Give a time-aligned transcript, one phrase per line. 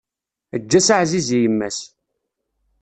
[0.55, 1.79] Eǧǧ-as aɛziz i yemma-s.